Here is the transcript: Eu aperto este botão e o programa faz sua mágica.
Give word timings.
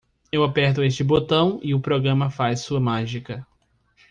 Eu 0.31 0.43
aperto 0.43 0.83
este 0.83 1.03
botão 1.03 1.59
e 1.61 1.75
o 1.75 1.79
programa 1.79 2.31
faz 2.31 2.61
sua 2.61 2.79
mágica. 2.79 3.45